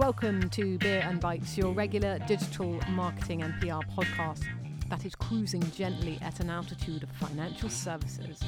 [0.00, 4.46] welcome to Beer and Bytes, your regular digital marketing and PR podcast
[4.88, 8.40] that is cruising gently at an altitude of financial services.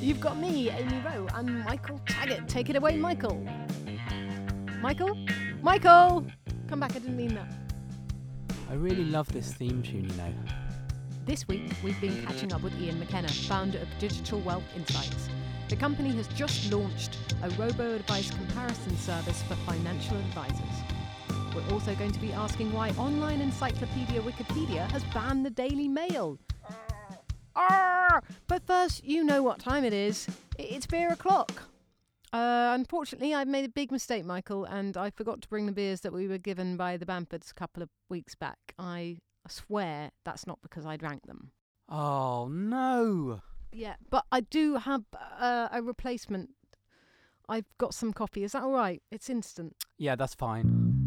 [0.00, 2.48] You've got me, Amy Rowe, and Michael Taggart.
[2.48, 3.46] Take it away, Michael.
[4.80, 5.14] Michael?
[5.60, 6.24] Michael!
[6.68, 7.52] Come back, I didn't mean that.
[8.70, 10.32] I really love this theme tune, you know.
[11.26, 15.28] This week, we've been catching up with Ian McKenna, founder of Digital Wealth Insights.
[15.68, 20.62] The company has just launched a robo advice comparison service for financial advisors.
[21.54, 26.38] We're also going to be asking why online encyclopedia Wikipedia has banned the Daily Mail.
[27.54, 28.22] Arr!
[28.46, 30.26] But first, you know what time it is.
[30.58, 31.64] It's beer o'clock.
[32.32, 36.00] Uh, unfortunately, I made a big mistake, Michael, and I forgot to bring the beers
[36.00, 38.58] that we were given by the Bamfords a couple of weeks back.
[38.78, 41.52] I swear that's not because I drank them.
[41.90, 43.40] Oh no!
[43.72, 45.04] Yeah, but I do have
[45.38, 46.50] uh, a replacement.
[47.48, 48.44] I've got some coffee.
[48.44, 49.02] Is that all right?
[49.10, 49.76] It's instant.
[49.96, 50.98] Yeah, that's fine.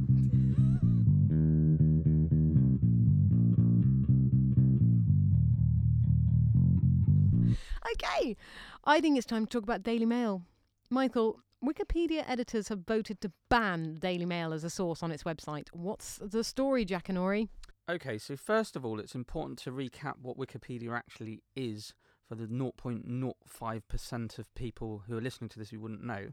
[7.94, 8.38] Okay,
[8.86, 10.44] I think it's time to talk about Daily Mail.
[10.90, 15.68] Michael, Wikipedia editors have voted to ban Daily Mail as a source on its website.
[15.74, 17.50] What's the story, Jackanory?
[17.90, 21.94] Okay, so first of all, it's important to recap what Wikipedia actually is
[22.32, 26.28] for the 0.05% of people who are listening to this who wouldn't know.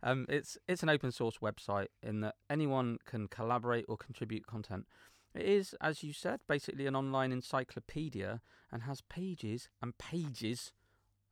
[0.00, 4.86] Um, it's it's an open source website in that anyone can collaborate or contribute content.
[5.34, 8.40] It is, as you said, basically an online encyclopedia
[8.70, 10.72] and has pages and pages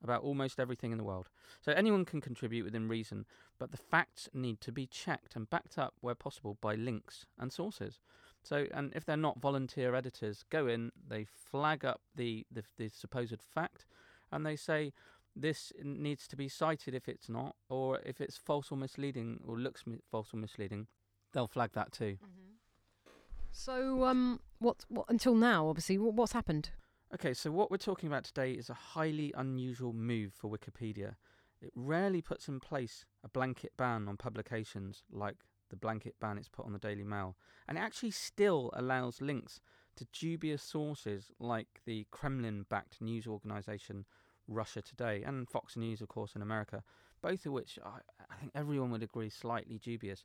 [0.03, 1.29] about almost everything in the world.
[1.61, 3.25] So anyone can contribute within reason,
[3.57, 7.53] but the facts need to be checked and backed up where possible by links and
[7.53, 8.01] sources.
[8.43, 12.89] So, and if they're not volunteer editors, go in, they flag up the, the, the
[12.89, 13.87] supposed fact,
[14.33, 14.93] and they say
[15.34, 19.59] this needs to be cited if it's not, or if it's false or misleading, or
[19.59, 20.87] looks mi- false or misleading,
[21.33, 22.19] they'll flag that too.
[23.50, 26.71] So, um, what, what until now, obviously, wh- what's happened?
[27.15, 31.15] Okay, so what we're talking about today is a highly unusual move for Wikipedia.
[31.62, 35.37] It rarely puts in place a blanket ban on publications like
[35.71, 39.60] the blanket ban it's put on the Daily Mail, and it actually still allows links
[39.98, 44.04] to dubious sources like the Kremlin backed news organization
[44.47, 46.82] Russia Today and Fox News, of course, in America,
[47.20, 47.98] both of which I,
[48.31, 50.25] I think everyone would agree slightly dubious.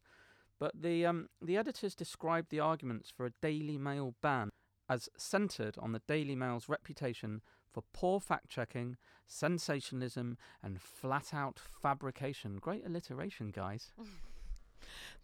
[0.60, 4.50] But the, um, the editors described the arguments for a Daily Mail ban
[4.88, 7.42] as centred on the Daily Mail's reputation
[7.72, 12.58] for poor fact checking, sensationalism, and flat out fabrication.
[12.58, 13.92] Great alliteration, guys.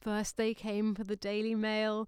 [0.01, 2.07] First, they came for the Daily Mail.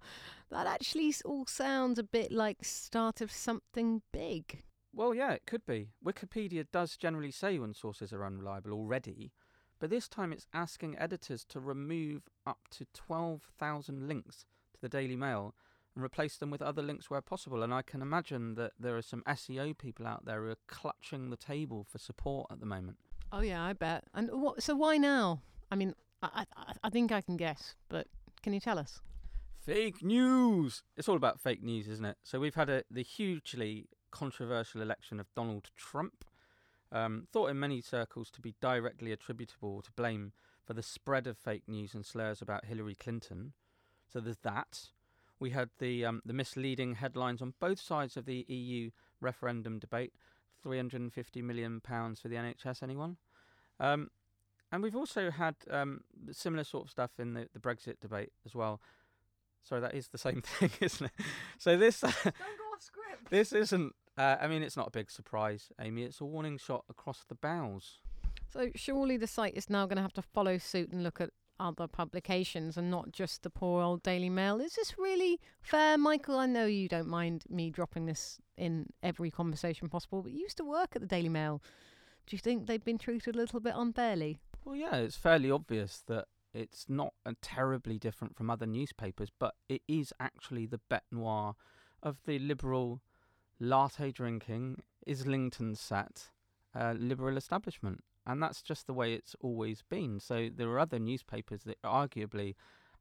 [0.50, 4.62] That actually all sounds a bit like start of something big.
[4.94, 5.88] Well, yeah, it could be.
[6.04, 9.32] Wikipedia does generally say when sources are unreliable already,
[9.78, 15.16] but this time it's asking editors to remove up to 12,000 links to the Daily
[15.16, 15.54] Mail
[15.94, 17.62] and replace them with other links where possible.
[17.62, 21.30] And I can imagine that there are some SEO people out there who are clutching
[21.30, 22.98] the table for support at the moment.
[23.32, 24.04] Oh yeah, I bet.
[24.14, 24.62] And what?
[24.62, 25.40] So why now?
[25.70, 28.06] I mean, I, I, I think I can guess, but
[28.42, 29.00] can you tell us?
[29.64, 30.82] Fake news!
[30.96, 32.16] It's all about fake news, isn't it?
[32.22, 36.24] So we've had a, the hugely controversial election of Donald Trump,
[36.90, 40.32] um, thought in many circles to be directly attributable to blame
[40.64, 43.52] for the spread of fake news and slurs about Hillary Clinton.
[44.12, 44.90] So there's that.
[45.40, 48.90] We had the um, the misleading headlines on both sides of the EU
[49.20, 50.12] referendum debate.
[50.62, 52.82] 350 million pounds for the NHS.
[52.82, 53.16] Anyone?
[53.80, 54.10] Um,
[54.72, 56.00] and we've also had um,
[56.32, 58.80] similar sort of stuff in the, the Brexit debate as well.
[59.62, 61.24] Sorry, that is the same thing, isn't it?
[61.58, 63.30] So this Don't go off script.
[63.30, 63.94] this isn't.
[64.18, 66.02] Uh, I mean, it's not a big surprise, Amy.
[66.02, 67.98] It's a warning shot across the bows.
[68.52, 71.30] So surely the site is now going to have to follow suit and look at
[71.58, 74.60] other publications and not just the poor old Daily Mail.
[74.60, 76.38] Is this really fair, Michael?
[76.38, 80.56] I know you don't mind me dropping this in every conversation possible, but you used
[80.58, 81.62] to work at the Daily Mail.
[82.26, 84.38] Do you think they've been treated a little bit unfairly?
[84.64, 89.54] Well, yeah, it's fairly obvious that it's not uh, terribly different from other newspapers, but
[89.68, 91.54] it is actually the bête noire
[92.02, 93.00] of the liberal,
[93.58, 96.30] latte drinking, Islington sat
[96.74, 98.04] uh, liberal establishment.
[98.24, 100.20] And that's just the way it's always been.
[100.20, 102.54] So there are other newspapers that arguably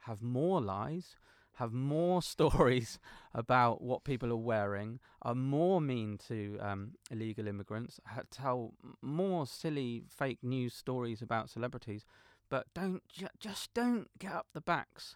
[0.05, 1.15] have more lies,
[1.56, 3.00] have more stories
[3.33, 9.45] about what people are wearing, are more mean to um, illegal immigrants, ha- tell more
[9.45, 12.06] silly fake news stories about celebrities,
[12.50, 15.15] but don't ju- just don't get up the backs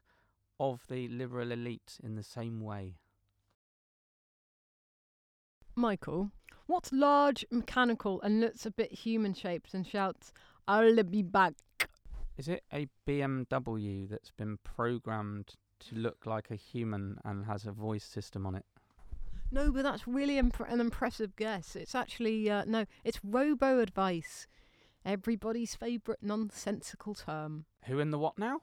[0.60, 2.96] of the liberal elite in the same way.
[5.76, 6.32] Michael,
[6.68, 10.32] what's large, mechanical, and looks a bit human shaped and shouts,
[10.68, 11.56] I'll be back?
[12.38, 17.72] Is it a BMW that's been programmed to look like a human and has a
[17.72, 18.66] voice system on it?
[19.52, 21.76] No, but that's really imp- an impressive guess.
[21.76, 24.48] It's actually uh, no, it's robo advice.
[25.06, 27.66] Everybody's favourite nonsensical term.
[27.86, 28.62] Who in the what now?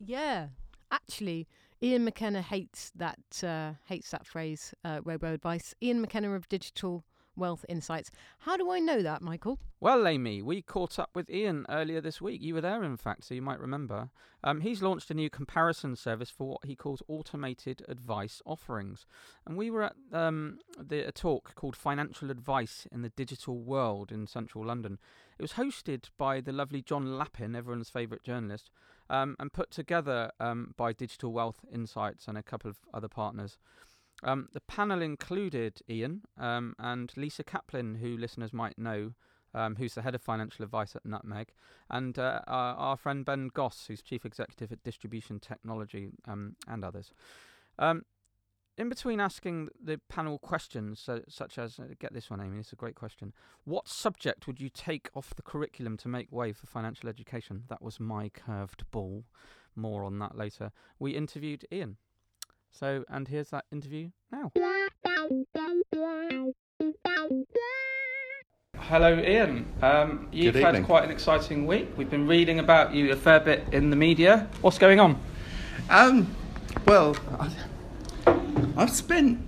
[0.00, 0.48] Yeah,
[0.90, 1.46] actually,
[1.82, 5.74] Ian McKenna hates that uh, hates that phrase, uh, robo advice.
[5.82, 7.04] Ian McKenna of Digital
[7.38, 8.10] Wealth Insights.
[8.40, 9.58] How do I know that, Michael?
[9.80, 12.42] Well, Amy, we caught up with Ian earlier this week.
[12.42, 14.10] You were there, in fact, so you might remember.
[14.42, 19.06] Um, he's launched a new comparison service for what he calls automated advice offerings.
[19.46, 24.10] And we were at um, the, a talk called Financial Advice in the Digital World
[24.10, 24.98] in central London.
[25.38, 28.70] It was hosted by the lovely John Lappin, everyone's favourite journalist,
[29.08, 33.58] um, and put together um, by Digital Wealth Insights and a couple of other partners.
[34.22, 39.12] Um, the panel included Ian um, and Lisa Caplan, who listeners might know,
[39.54, 41.52] um, who's the head of financial advice at Nutmeg,
[41.88, 46.84] and uh, our, our, friend Ben Goss, who's chief executive at Distribution Technology, um, and
[46.84, 47.12] others.
[47.78, 48.02] Um,
[48.76, 52.72] in between asking the panel questions, so, such as, uh, get this one, Amy, it's
[52.72, 53.32] a great question.
[53.64, 57.64] What subject would you take off the curriculum to make way for financial education?
[57.68, 59.24] That was my curved ball.
[59.74, 60.70] More on that later.
[60.98, 61.96] We interviewed Ian.
[62.78, 64.52] So, and here's that interview now.
[68.76, 69.66] Hello, Ian.
[69.82, 70.84] Um, you've Good had evening.
[70.84, 71.88] quite an exciting week.
[71.96, 74.48] We've been reading about you a fair bit in the media.
[74.60, 75.20] What's going on?
[75.90, 76.32] Um,
[76.86, 77.50] well, I,
[78.76, 79.40] I've spent.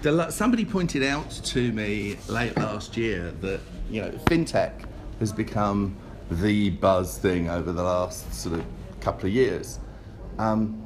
[0.00, 3.60] The, somebody pointed out to me late last year that
[3.90, 4.72] you know fintech
[5.18, 5.94] has become
[6.30, 8.64] the buzz thing over the last sort of
[9.02, 9.78] couple of years.
[10.38, 10.79] Um,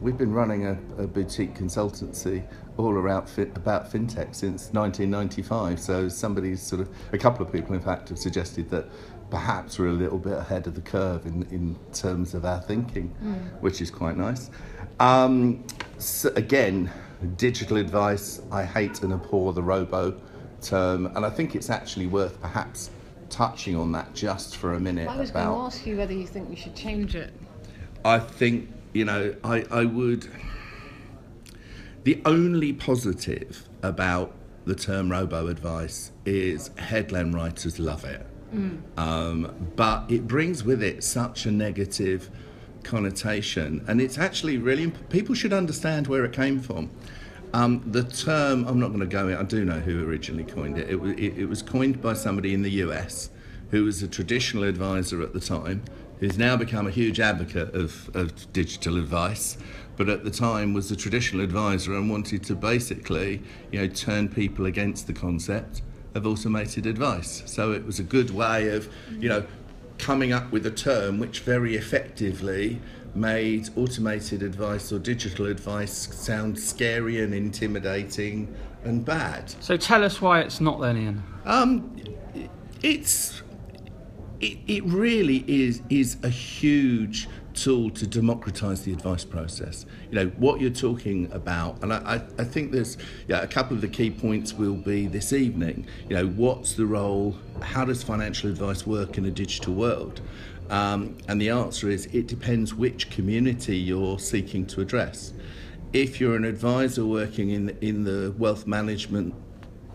[0.00, 2.44] we've been running a, a boutique consultancy
[2.76, 5.80] all around fi- about fintech since 1995.
[5.80, 8.88] So somebody's sort of a couple of people, in fact, have suggested that
[9.30, 13.08] perhaps we're a little bit ahead of the curve in, in terms of our thinking,
[13.60, 14.50] which is quite nice.
[15.00, 15.64] Um,
[15.98, 16.90] so again,
[17.36, 18.40] digital advice.
[18.50, 20.18] I hate and abhor the robo
[20.62, 22.90] term, and I think it's actually worth perhaps
[23.28, 26.26] touching on that just for a minute I was going to ask you whether you
[26.26, 27.32] think we should change it.
[28.04, 30.26] I think, you know, I, I would.
[32.02, 34.34] The only positive about
[34.64, 38.26] the term robo advice is headline writers love it.
[38.96, 42.28] Um, but it brings with it such a negative
[42.82, 46.90] connotation, and it's actually really imp- people should understand where it came from.
[47.54, 50.76] Um, the term, I'm not going to go in, I do know who originally coined
[50.76, 50.90] it.
[50.90, 51.38] It, it.
[51.38, 53.30] it was coined by somebody in the US
[53.70, 55.82] who was a traditional advisor at the time,
[56.20, 59.56] who's now become a huge advocate of, of digital advice,
[59.96, 63.42] but at the time was a traditional advisor and wanted to basically,
[63.72, 65.82] you know, turn people against the concept
[66.14, 67.42] of automated advice.
[67.46, 68.88] So it was a good way of,
[69.18, 69.44] you know,
[69.98, 72.80] coming up with a term which very effectively
[73.14, 78.54] made automated advice or digital advice sound scary and intimidating
[78.84, 79.50] and bad.
[79.60, 81.24] So tell us why it's not then, Ian.
[81.44, 81.96] Um,
[82.82, 83.42] it's
[84.40, 89.84] it, it really is is a huge tool to democratize the advice process.
[90.10, 93.80] You know what you're talking about, and I, I, think there's yeah a couple of
[93.80, 95.86] the key points will be this evening.
[96.08, 97.36] You know what's the role?
[97.62, 100.20] How does financial advice work in a digital world?
[100.70, 105.32] Um, and the answer is it depends which community you're seeking to address.
[105.92, 109.34] If you're an advisor working in in the wealth management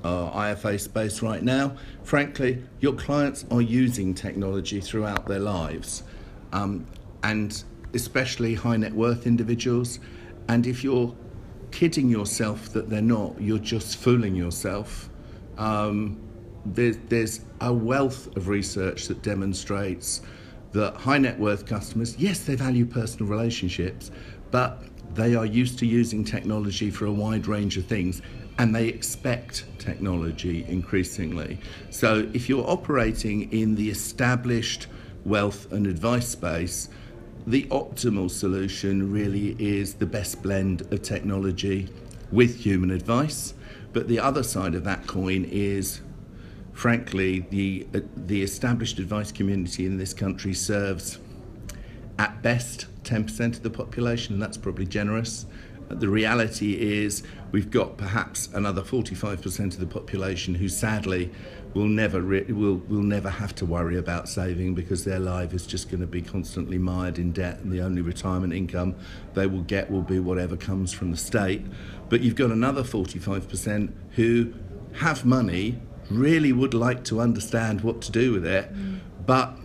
[0.03, 6.03] uh, IFA space right now, frankly, your clients are using technology throughout their lives,
[6.51, 6.85] um,
[7.23, 9.99] and especially high net worth individuals.
[10.49, 11.15] And if you're
[11.71, 15.09] kidding yourself that they're not, you're just fooling yourself.
[15.57, 16.19] Um,
[16.65, 20.21] there's, there's a wealth of research that demonstrates
[20.73, 24.11] that high net worth customers, yes, they value personal relationships,
[24.51, 24.83] but
[25.15, 28.21] they are used to using technology for a wide range of things
[28.59, 31.59] and they expect technology increasingly.
[31.89, 34.87] So if you're operating in the established
[35.25, 36.89] wealth and advice space,
[37.47, 41.89] the optimal solution really is the best blend of technology
[42.31, 43.53] with human advice.
[43.91, 46.01] But the other side of that coin is
[46.73, 51.19] frankly, the uh, the established advice community in this country serves
[52.19, 55.45] at best 10% of the population, and that's probably generous.
[55.89, 61.29] Uh, The reality is we've got perhaps another 45% of the population who sadly
[61.73, 65.65] will never re- will will never have to worry about saving because their life is
[65.65, 68.93] just going to be constantly mired in debt and the only retirement income
[69.33, 71.63] they will get will be whatever comes from the state.
[72.09, 74.53] But you've got another 45% who
[74.93, 75.79] have money,
[76.11, 78.71] really would like to understand what to do with it,
[79.25, 79.57] but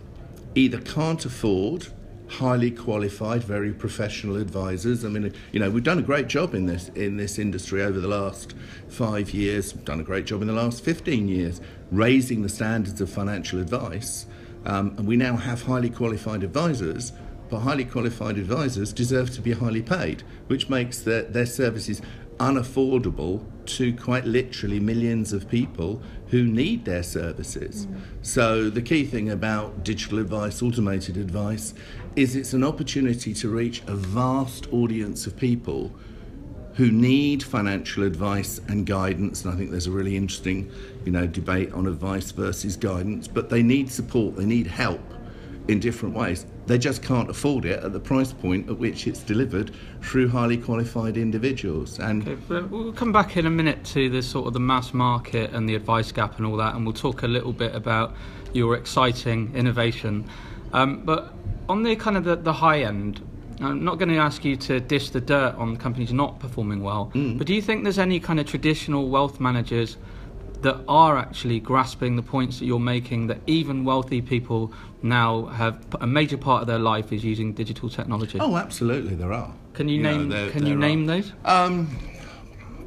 [0.55, 1.87] either can't afford
[2.29, 5.03] highly qualified, very professional advisors.
[5.03, 7.99] I mean, you know, we've done a great job in this in this industry over
[7.99, 8.53] the last
[8.87, 9.73] five years.
[9.73, 11.59] We've done a great job in the last 15 years,
[11.91, 14.27] raising the standards of financial advice.
[14.65, 17.13] Um, and we now have highly qualified advisors,
[17.49, 22.01] but highly qualified advisors deserve to be highly paid, which makes their, their services
[22.39, 27.85] unaffordable to quite literally millions of people who need their services.
[27.85, 28.01] Mm.
[28.21, 31.73] So, the key thing about digital advice, automated advice,
[32.19, 35.89] is it's an opportunity to reach a vast audience of people
[36.73, 39.45] who need financial advice and guidance.
[39.45, 40.69] And I think there's a really interesting,
[41.05, 44.99] you know, debate on advice versus guidance, but they need support, they need help
[45.69, 46.45] in different ways.
[46.67, 49.71] They just can't afford it at the price point at which it's delivered
[50.01, 51.99] through highly qualified individuals.
[51.99, 55.53] And okay, we'll come back in a minute to the sort of the mass market
[55.53, 58.13] and the advice gap and all that, and we'll talk a little bit about
[58.51, 60.27] your exciting innovation.
[60.73, 61.33] Um, but
[61.67, 63.21] on the kind of the, the high end,
[63.61, 67.11] I'm not going to ask you to dish the dirt on companies not performing well,
[67.13, 67.37] mm.
[67.37, 69.97] but do you think there's any kind of traditional wealth managers
[70.61, 75.85] that are actually grasping the points that you're making that even wealthy people now have
[76.01, 78.39] a major part of their life is using digital technology?
[78.39, 79.53] Oh, absolutely, there are.
[79.73, 80.29] Can you, you name?
[80.29, 80.81] Know, there, can there you are.
[80.81, 81.31] name those?
[81.45, 81.97] Um,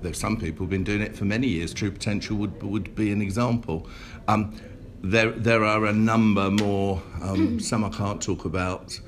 [0.02, 1.72] there's some people who've been doing it for many years.
[1.72, 3.88] True Potential would would be an example.
[4.28, 4.54] Um,
[5.02, 7.02] there there are a number more.
[7.20, 8.98] Um, some I can't talk about.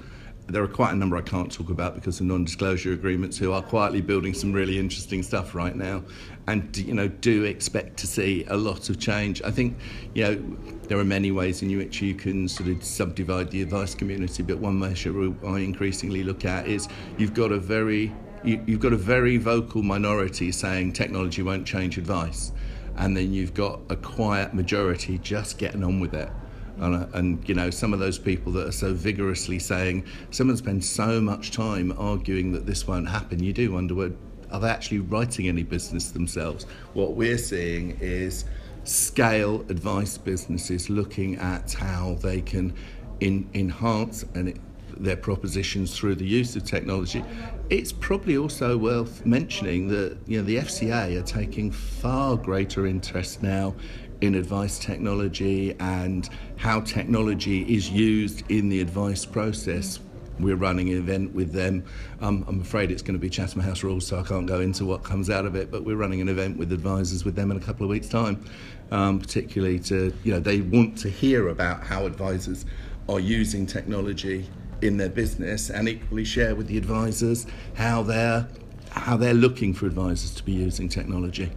[0.46, 3.62] There are quite a number I can't talk about because of non-disclosure agreements who are
[3.62, 6.02] quietly building some really interesting stuff right now
[6.46, 9.40] and you know do expect to see a lot of change.
[9.42, 9.78] I think
[10.14, 10.56] you know
[10.88, 14.58] there are many ways in which you can sort of subdivide the advice community but
[14.58, 18.12] one measure I increasingly look at is you've got a very
[18.44, 22.52] you, you've got a very vocal minority saying technology won't change advice
[22.96, 26.30] and then you've got a quiet majority just getting on with it
[26.78, 30.56] and, uh, and, you know, some of those people that are so vigorously saying, someone
[30.56, 34.12] spends so much time arguing that this won't happen, you do wonder, well,
[34.50, 36.64] are they actually writing any business themselves?
[36.92, 38.44] What we're seeing is
[38.84, 42.74] scale advice businesses looking at how they can
[43.20, 44.58] in, enhance and
[44.96, 47.24] their propositions through the use of technology.
[47.70, 53.42] It's probably also worth mentioning that you know the FCA are taking far greater interest
[53.42, 53.74] now
[54.20, 60.00] in advice technology and how technology is used in the advice process.
[60.38, 61.84] We're running an event with them.
[62.20, 64.84] Um, I'm afraid it's going to be Chatham House rules, so I can't go into
[64.84, 65.70] what comes out of it.
[65.70, 68.44] But we're running an event with advisors with them in a couple of weeks' time,
[68.90, 72.66] um, particularly to you know they want to hear about how advisors
[73.08, 74.48] are using technology
[74.82, 78.48] in their business, and equally share with the advisors how they're
[78.90, 81.50] how they're looking for advisors to be using technology.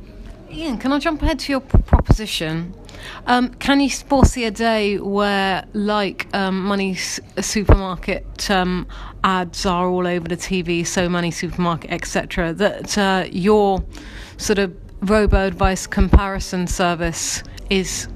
[0.49, 2.73] Ian, can I jump ahead to your p- proposition?
[3.25, 8.87] Um, can you foresee a day where, like um, money s- supermarket um,
[9.23, 13.83] ads are all over the TV, so money supermarket, etc., that uh, your
[14.37, 18.07] sort of robo advice comparison service is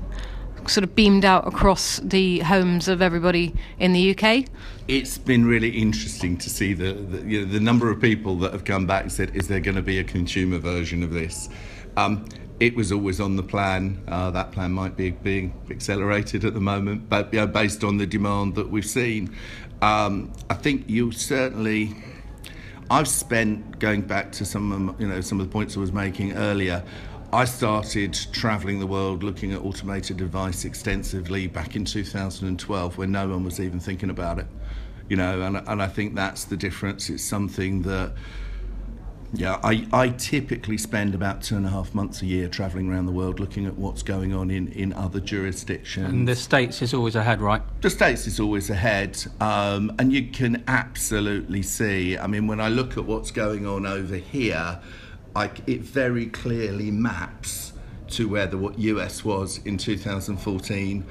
[0.67, 4.45] sort of beamed out across the homes of everybody in the UK?
[4.87, 8.51] It's been really interesting to see the the, you know, the number of people that
[8.51, 11.49] have come back and said, "Is there going to be a consumer version of this?"
[11.97, 12.25] Um,
[12.59, 14.01] it was always on the plan.
[14.07, 17.97] Uh, that plan might be being accelerated at the moment, but you know, based on
[17.97, 19.35] the demand that we've seen,
[19.81, 21.95] um, I think you certainly.
[22.89, 25.93] I've spent going back to some of you know some of the points I was
[25.93, 26.83] making earlier.
[27.33, 33.29] I started travelling the world looking at automated advice extensively back in 2012 when no
[33.29, 34.47] one was even thinking about it.
[35.07, 37.09] You know, and, and I think that's the difference.
[37.09, 38.13] It's something that
[39.33, 43.05] yeah, I, I typically spend about two and a half months a year travelling around
[43.05, 46.09] the world looking at what's going on in, in other jurisdictions.
[46.09, 47.61] And the States is always ahead, right?
[47.81, 49.23] The States is always ahead.
[49.39, 53.85] Um, and you can absolutely see, I mean, when I look at what's going on
[53.85, 54.81] over here,
[55.35, 57.73] It very clearly maps
[58.09, 61.05] to where the US was in 2014.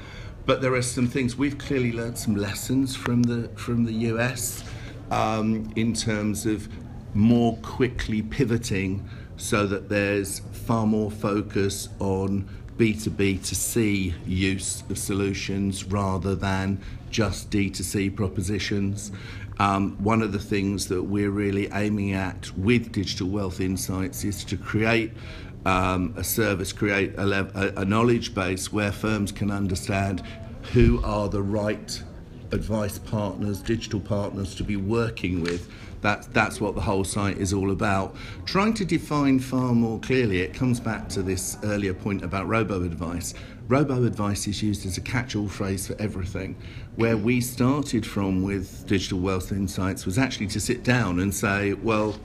[0.46, 4.64] But there are some things we've clearly learned some lessons from the from the US
[5.10, 6.68] um, in terms of
[7.14, 14.98] more quickly pivoting so that there's far more focus on B2B to C use of
[14.98, 19.12] solutions rather than just D2C propositions.
[19.60, 24.42] Um, one of the things that we're really aiming at with Digital Wealth Insights is
[24.44, 25.12] to create
[25.66, 30.22] um, a service, create a, a, a knowledge base where firms can understand
[30.72, 32.02] who are the right
[32.52, 35.70] advice partners, digital partners to be working with.
[36.00, 38.16] That, that's what the whole site is all about.
[38.46, 42.82] Trying to define far more clearly, it comes back to this earlier point about robo
[42.82, 43.34] advice.
[43.70, 46.56] Robo advice is used as a catch all phrase for everything.
[46.96, 51.74] Where we started from with Digital Wealth Insights was actually to sit down and say,
[51.74, 52.18] well,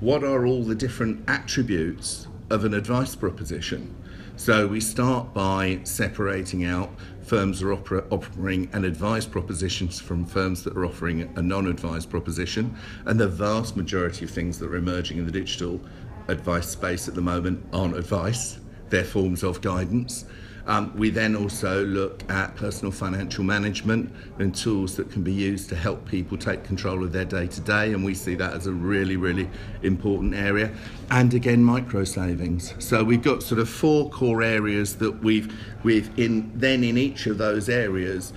[0.00, 3.96] what are all the different attributes of an advice proposition?
[4.36, 6.90] So we start by separating out
[7.22, 12.76] firms that are offering an advice propositions from firms that are offering a non-advised proposition
[13.06, 15.80] and the vast majority of things that are emerging in the digital
[16.28, 18.58] advice space at the moment aren't advice
[18.90, 20.26] they're forms of guidance
[20.66, 25.68] um, we then also look at personal financial management and tools that can be used
[25.68, 28.66] to help people take control of their day to day, and we see that as
[28.66, 29.48] a really, really
[29.82, 30.72] important area.
[31.10, 32.74] And again, micro savings.
[32.84, 35.54] So we've got sort of four core areas that we've
[35.84, 38.32] we've in then in each of those areas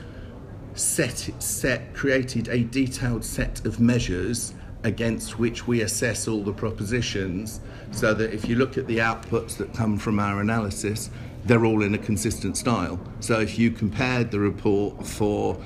[0.76, 7.60] set set created a detailed set of measures against which we assess all the propositions
[7.92, 11.10] so that if you look at the outputs that come from our analysis
[11.46, 13.00] they're all in a consistent style.
[13.20, 15.58] So if you compared the report for,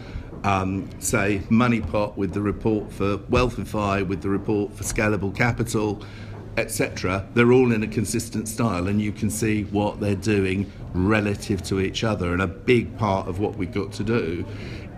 [0.43, 6.03] um, say, Moneypot with the report for Wealthify, with the report for Scalable Capital,
[6.57, 11.63] etc., they're all in a consistent style, and you can see what they're doing relative
[11.63, 12.33] to each other.
[12.33, 14.45] And a big part of what we've got to do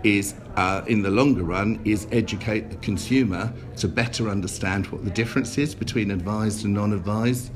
[0.04, 5.10] is, uh, in the longer run, is educate the consumer to better understand what the
[5.10, 7.50] difference is between advised and non-advised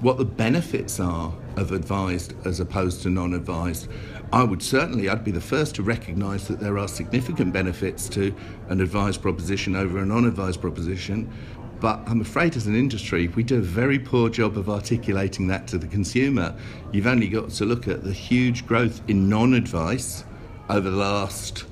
[0.00, 3.88] what the benefits are of advised as opposed to non-advised.
[4.32, 8.34] I would certainly, I'd be the first to recognise that there are significant benefits to
[8.68, 11.32] an advised proposition over a non-advised proposition,
[11.80, 15.66] but I'm afraid as an industry we do a very poor job of articulating that
[15.68, 16.54] to the consumer.
[16.92, 20.24] You've only got to look at the huge growth in non-advice
[20.68, 21.64] over the last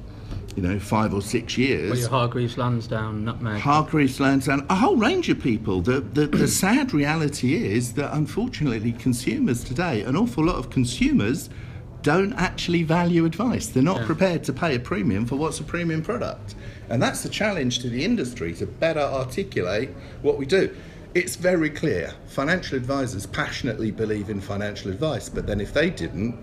[0.56, 1.90] you know, five or six years.
[1.90, 3.60] Well, your Hargreaves Lansdown, Nutmeg.
[3.60, 5.80] Hargreaves Lansdown, a whole range of people.
[5.80, 11.50] The, the, the sad reality is that unfortunately, consumers today, an awful lot of consumers
[12.02, 13.66] don't actually value advice.
[13.66, 14.06] They're not yeah.
[14.06, 16.54] prepared to pay a premium for what's a premium product.
[16.90, 19.88] And that's the challenge to the industry to better articulate
[20.20, 20.76] what we do.
[21.14, 22.12] It's very clear.
[22.26, 26.36] Financial advisors passionately believe in financial advice, but then if they didn't,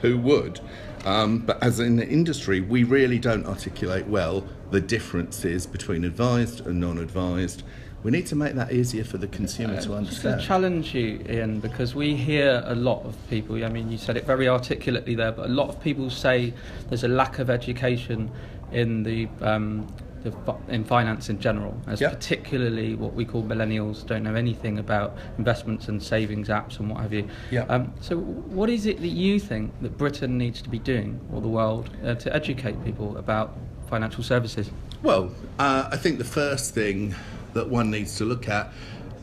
[0.00, 0.60] who would?
[1.04, 6.66] Um, but as in the industry, we really don't articulate well the differences between advised
[6.66, 7.62] and non advised.
[8.02, 10.40] We need to make that easier for the consumer uh, to understand.
[10.40, 14.16] to challenge you, Ian, because we hear a lot of people, I mean, you said
[14.16, 16.54] it very articulately there, but a lot of people say
[16.88, 18.30] there's a lack of education
[18.72, 19.86] in the um,
[20.22, 20.32] the,
[20.68, 22.12] in finance in general, as yep.
[22.12, 27.00] particularly what we call millennials don't know anything about investments and savings apps and what
[27.00, 27.28] have you.
[27.50, 27.70] Yep.
[27.70, 31.40] Um, so, what is it that you think that Britain needs to be doing, or
[31.40, 33.56] the world, uh, to educate people about
[33.88, 34.70] financial services?
[35.02, 37.14] Well, uh, I think the first thing
[37.54, 38.72] that one needs to look at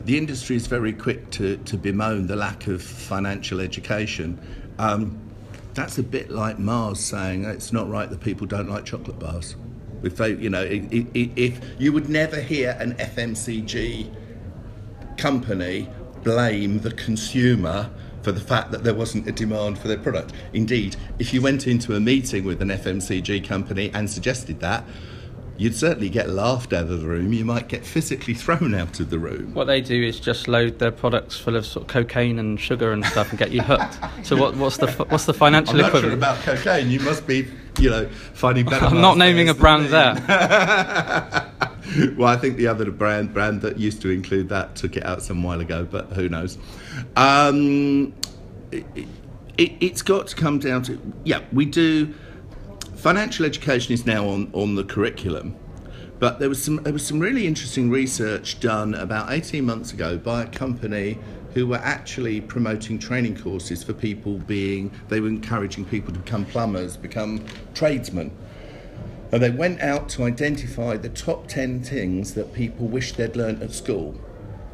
[0.04, 4.38] the industry is very quick to, to bemoan the lack of financial education.
[4.78, 5.18] Um,
[5.74, 9.54] that's a bit like Mars saying it's not right that people don't like chocolate bars.
[10.02, 14.14] If they, you know, if you would never hear an FMCG
[15.16, 15.88] company
[16.22, 17.90] blame the consumer
[18.22, 20.32] for the fact that there wasn't a demand for their product.
[20.52, 24.84] Indeed, if you went into a meeting with an FMCG company and suggested that,
[25.58, 27.32] you'd certainly get laughed out of the room.
[27.32, 29.52] You might get physically thrown out of the room.
[29.52, 32.92] What they do is just load their products full of sort of cocaine and sugar
[32.92, 33.98] and stuff and get you hooked.
[34.22, 36.22] so what, what's the what's the financial I'm not equivalent?
[36.22, 38.86] Sure about cocaine, you must be, you know, finding better.
[38.86, 40.14] I'm not naming a brand there.
[42.16, 45.22] well, I think the other brand brand that used to include that took it out
[45.22, 46.56] some while ago, but who knows?
[47.16, 48.14] Um,
[48.70, 48.86] it,
[49.56, 52.14] it, it's got to come down to yeah, we do
[52.98, 55.56] financial education is now on, on the curriculum.
[56.18, 60.18] But there was some there was some really interesting research done about 18 months ago
[60.18, 61.16] by a company
[61.54, 66.44] who were actually promoting training courses for people being they were encouraging people to become
[66.44, 68.36] plumbers, become tradesmen.
[69.30, 73.62] And they went out to identify the top 10 things that people wish they'd learned
[73.62, 74.18] at school.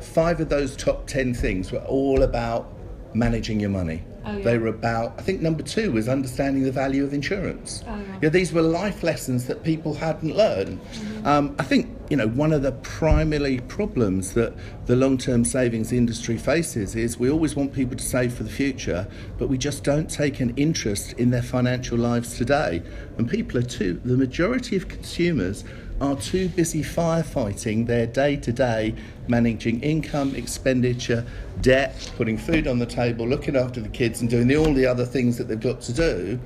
[0.00, 2.72] Five of those top 10 things were all about
[3.12, 4.44] managing your money Oh, yeah.
[4.44, 7.84] They were about, I think number two was understanding the value of insurance.
[7.86, 8.18] Oh, yeah.
[8.22, 10.80] yeah these were life lessons that people hadn't learned.
[10.80, 11.26] Mm-hmm.
[11.26, 14.54] Um, I think, you know, one of the primary problems that
[14.86, 18.50] the long term savings industry faces is we always want people to save for the
[18.50, 19.06] future,
[19.38, 22.82] but we just don't take an interest in their financial lives today.
[23.18, 25.64] And people are too, the majority of consumers
[26.00, 28.94] are too busy firefighting their day to day,
[29.28, 31.24] managing income, expenditure,
[31.60, 34.86] debt, putting food on the table, looking after the kids, and doing the, all the
[34.86, 36.38] other things that they've got to do.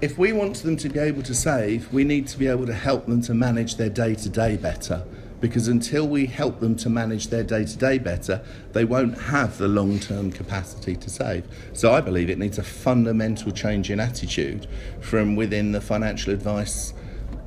[0.00, 2.74] if we want them to be able to save, we need to be able to
[2.74, 5.04] help them to manage their day to day better.
[5.40, 9.56] Because until we help them to manage their day to day better, they won't have
[9.56, 11.46] the long term capacity to save.
[11.72, 14.66] So I believe it needs a fundamental change in attitude
[15.00, 16.92] from within the financial advice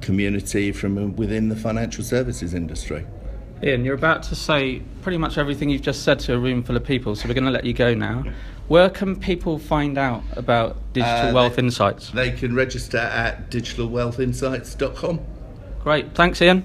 [0.04, 3.06] community, from within the financial services industry.
[3.64, 6.76] Ian, you're about to say pretty much everything you've just said to a room full
[6.76, 8.24] of people, so we're going to let you go now.
[8.68, 12.10] Where can people find out about Digital Uh, Wealth they- Insights?
[12.12, 15.20] They can register at digitalwealthinsights.com.
[15.84, 16.64] Great, thanks, Ian.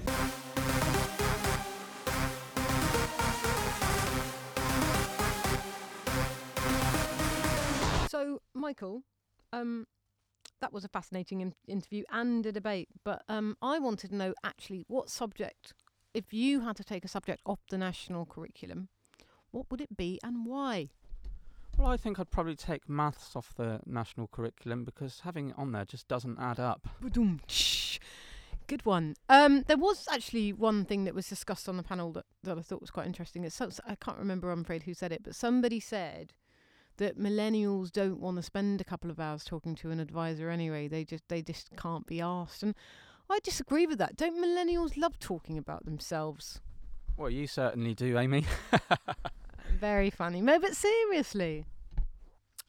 [8.09, 9.03] So, Michael,
[9.53, 9.87] um,
[10.61, 12.89] that was a fascinating in- interview and a debate.
[13.05, 15.75] But um, I wanted to know actually what subject,
[16.15, 18.89] if you had to take a subject off the national curriculum,
[19.51, 20.89] what would it be and why?
[21.77, 25.71] Well, I think I'd probably take maths off the national curriculum because having it on
[25.73, 26.89] there just doesn't add up.
[28.67, 29.15] Good one.
[29.29, 32.63] Um, there was actually one thing that was discussed on the panel that, that I
[32.63, 33.45] thought was quite interesting.
[33.45, 36.35] It's so, I can't remember, I'm afraid, who said it, but somebody said
[36.99, 40.87] that millennials don't want to spend a couple of hours talking to an advisor anyway.
[40.87, 42.75] They just they just can't be asked, and
[43.31, 44.17] I disagree with that.
[44.17, 46.61] Don't millennials love talking about themselves?
[47.17, 48.45] Well, you certainly do, Amy.
[49.71, 50.41] Very funny.
[50.41, 51.65] No, but seriously.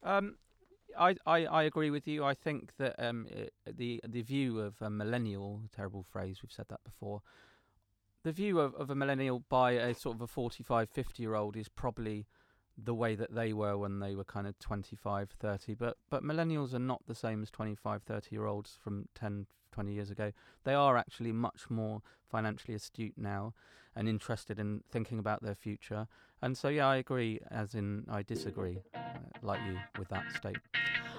[0.02, 0.36] Um,
[0.98, 2.24] I, I, I agree with you.
[2.24, 6.66] I think that um, i the the view of a millennial, terrible phrase, we've said
[6.70, 7.22] that before.
[8.24, 11.56] The view of, of a millennial by a sort of a 45, 50 year old
[11.56, 12.26] is probably
[12.84, 15.74] the way that they were when they were kind of 25, 30.
[15.76, 19.94] But, but millennials are not the same as 25, 30 year olds from 10, 20
[19.94, 20.32] years ago.
[20.64, 23.54] They are actually much more financially astute now
[23.96, 26.08] and interested in thinking about their future.
[26.42, 29.00] And so, yeah, I agree, as in I disagree, uh,
[29.42, 30.64] like you, with that statement.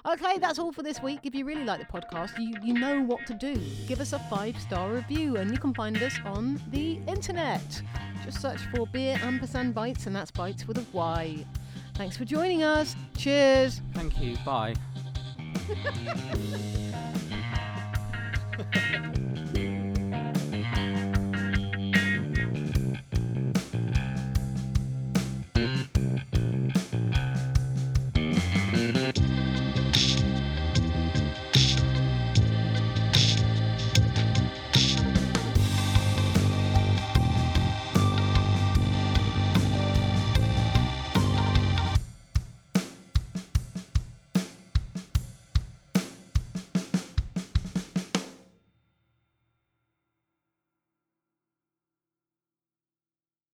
[0.06, 1.20] Okay, that's all for this week.
[1.24, 3.54] If you really like the podcast, you, you know what to do.
[3.86, 7.82] Give us a five star review, and you can find us on the internet.
[8.24, 11.44] Just search for Beer Ampersand Bytes, and that's Bytes with a Y.
[11.94, 12.96] Thanks for joining us.
[13.16, 13.82] Cheers.
[13.92, 14.36] Thank you.
[14.44, 14.74] Bye.